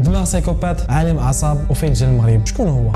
دماغ 0.00 0.24
psychopath 0.24 0.90
عالم 0.90 1.18
أعصاب 1.18 1.70
وفين 1.70 1.92
جا 1.92 2.06
المغرب. 2.06 2.46
شكون 2.46 2.68
هو؟ 2.68 2.92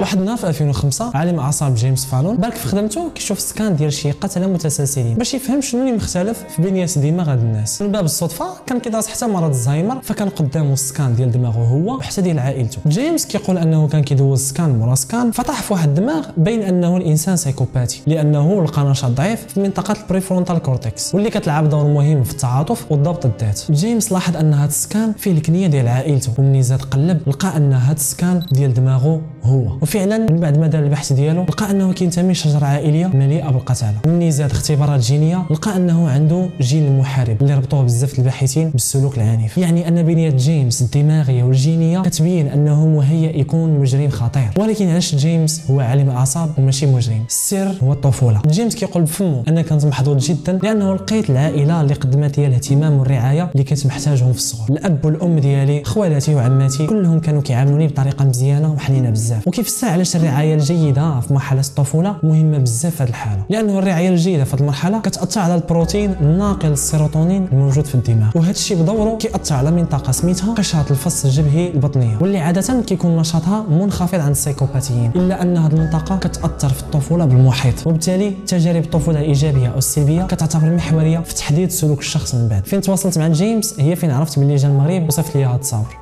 واحد 0.00 0.18
النهار 0.18 0.36
في 0.36 0.48
2005 0.48 1.10
عالم 1.14 1.38
أعصاب 1.38 1.74
جيمس 1.74 2.04
فالون. 2.04 2.36
بارك 2.36 2.54
في 2.54 2.68
خدمته 2.68 3.10
كيشوف 3.14 3.40
scan 3.40 3.76
ديال 3.76 3.92
شي 3.92 4.10
قتله 4.10 4.46
متسلسلين. 4.46 5.14
باش 5.14 5.34
يفهم 5.34 5.60
شنو 5.60 5.80
اللي 5.80 5.92
مختلف 5.92 6.44
في 6.56 6.62
بنيه 6.62 6.86
دماغ 6.96 7.30
هاد 7.30 7.38
الناس. 7.38 7.82
من 7.82 7.92
باب 7.92 8.04
الصدفة 8.04 8.46
كان 8.66 8.80
كيدرس 8.80 9.08
حتى 9.08 9.26
مرض 9.26 9.50
الزهايمر 9.50 10.00
فكان 10.02 10.28
قدامه 10.28 10.74
scan 10.74 11.14
ديال 11.14 11.32
دماغه 11.32 11.58
هو 11.58 11.96
وحتى 11.96 12.20
ديال 12.22 12.38
عائلته. 12.38 12.78
جيمس 12.86 13.26
كيقول 13.26 13.58
أنه 13.58 13.88
كان 13.88 14.02
كيدوز 14.02 14.40
scan 14.40 14.78
مورا 14.78 14.94
scan 14.94 15.30
فطاح 15.30 15.62
في 15.62 15.72
واحد 15.72 15.88
الدماغ 15.88 16.26
بين 16.36 16.62
أنه 16.62 16.96
الإنسان 16.96 17.36
سايكوباتي 17.36 18.02
لأنه 18.06 18.64
لقى 18.64 18.84
نشاط 18.84 19.10
ضعيف 19.10 19.46
في 19.46 19.60
منطقة 19.60 19.96
ال 20.02 20.07
prefrontal 20.07 20.58
cortex 20.58 21.14
واللي 21.14 21.30
كتلعب 21.30 21.68
دور 21.68 21.84
مهم 21.84 22.24
في 22.24 22.32
التعاطف 22.32 22.92
والضبط 22.92 23.26
الذات. 23.26 23.60
جيمس 23.70 24.12
لاحظ 24.12 24.36
أن 24.36 24.54
هاد 24.54 24.68
ال 24.68 24.77
scan 24.77 25.12
فيه 25.12 25.32
الكنية 25.32 25.66
ديال 25.66 25.88
عائلته. 25.88 26.31
ومني 26.38 26.62
زاد 26.62 26.82
قلب 26.82 27.20
لقى 27.26 27.56
أن 27.56 27.72
هاد 27.72 27.96
ال 27.96 28.05
scan 28.05 28.42
ديال 28.52 28.74
دماغه 28.74 29.20
هو. 29.44 29.62
وفعلا 29.82 30.18
من 30.18 30.40
بعد 30.40 30.58
ما 30.58 30.66
دار 30.66 30.82
البحث 30.82 31.12
ديالو 31.12 31.42
لقى 31.42 31.70
أنه 31.70 31.92
كينتمي 31.92 32.32
لشجرة 32.32 32.64
عائلية 32.64 33.06
مليئة 33.06 33.50
بالقتالة. 33.50 33.94
ومني 34.06 34.30
زاد 34.30 34.50
اختبارات 34.50 35.00
جينية 35.00 35.42
لقى 35.50 35.76
أنه 35.76 36.08
عنده 36.08 36.48
جين 36.60 36.86
المحارب 36.86 37.42
اللي 37.42 37.54
ربطوه 37.54 37.82
بزاف 37.82 38.18
الباحثين 38.18 38.70
بالسلوك 38.70 39.16
العنيف. 39.16 39.58
يعني 39.58 39.88
أن 39.88 40.02
بنية 40.02 40.30
جيمس 40.30 40.82
الدماغية 40.82 41.42
والجينية 41.42 42.02
كتبين 42.02 42.46
أنه 42.46 42.86
مهيئ 42.86 43.40
يكون 43.40 43.80
مجرم 43.80 44.08
خطير. 44.08 44.50
ولكن 44.58 44.88
علاش 44.88 45.14
جيمس 45.14 45.70
هو 45.70 45.80
عالم 45.80 46.10
أعصاب 46.10 46.50
وماشي 46.58 46.86
مجرم؟ 46.86 47.24
السر 47.28 47.74
هو 47.82 47.92
الطفولة. 47.92 48.42
جيمس 48.46 48.74
كيقول 48.74 49.02
بفمه 49.02 49.42
أنا 49.48 49.62
كنت 49.62 49.86
محظوظ 49.86 50.16
جدا 50.16 50.58
لأنه 50.62 50.94
لقيت 50.94 51.30
العائلة 51.30 51.80
اللي 51.80 51.94
قدمت 51.94 52.38
لي 52.38 52.46
الاهتمام 52.46 52.92
والرعاية 52.92 53.50
اللي 53.52 53.64
كنت 53.64 53.86
محتاجهم 53.86 54.32
في 54.32 54.38
الصغر. 54.38 54.66
الأب 54.70 55.04
والأم 55.04 55.38
ديالي 55.38 55.84
خوالاتي 55.84 56.34
وعماتي 56.34 56.86
كلهم 56.86 57.20
كانوا 57.20 57.42
كيعاملوني 57.42 57.86
بطريقة 57.86 58.24
مزيانة 58.24 58.72
وحنينة 58.72 59.10
بزاف. 59.10 59.31
وكيفسر 59.46 59.88
علاش 59.88 60.16
الرعاية 60.16 60.54
الجيدة 60.54 61.20
في 61.20 61.34
مرحلة 61.34 61.60
الطفولة 61.60 62.16
مهمة 62.22 62.58
بزاف 62.58 62.92
في 62.94 63.02
هذه 63.02 63.08
الحالة؟ 63.08 63.42
لأنه 63.50 63.78
الرعاية 63.78 64.08
الجيدة 64.08 64.44
في 64.44 64.56
هذه 64.56 64.60
المرحلة 64.60 65.00
كتأثر 65.00 65.40
على 65.40 65.54
البروتين 65.54 66.14
الناقل 66.20 66.72
السيروتونين 66.72 67.48
الموجود 67.52 67.84
في 67.84 67.94
الدماغ. 67.94 68.30
وهذا 68.34 68.50
الشيء 68.50 68.82
بدوره 68.82 69.16
كيأثر 69.16 69.54
على 69.54 69.70
منطقة 69.70 70.12
سميتها 70.12 70.54
قشره 70.54 70.86
الفص 70.90 71.24
الجبهي 71.24 71.68
البطنية. 71.68 72.18
واللي 72.20 72.38
عادة 72.38 72.80
كيكون 72.80 73.16
نشاطها 73.16 73.62
منخفض 73.70 74.20
عند 74.20 74.30
السيكوباتيين 74.30 75.10
إلا 75.16 75.42
أن 75.42 75.56
هذه 75.56 75.72
المنطقة 75.72 76.16
كتأثر 76.16 76.68
في 76.68 76.82
الطفولة 76.82 77.24
بالمحيط. 77.24 77.86
وبالتالي 77.86 78.30
تجارب 78.46 78.84
الطفولة 78.84 79.20
الإيجابية 79.20 79.68
أو 79.68 79.78
السلبية 79.78 80.22
كتعتبر 80.22 80.70
محورية 80.74 81.18
في 81.18 81.34
تحديد 81.34 81.70
سلوك 81.70 81.98
الشخص 81.98 82.34
من 82.34 82.48
بعد. 82.48 82.66
فين 82.66 82.80
تواصلت 82.80 83.18
مع 83.18 83.28
جيمس؟ 83.28 83.80
هي 83.80 83.96
فين 83.96 84.10
عرفت 84.10 84.38
بلي 84.38 84.56
جا 84.56 84.68
المغرب؟ 84.68 85.08
وصيفط 85.08 85.36
لي 85.36 85.44
هذا 85.44 85.54
التصاور 85.54 86.01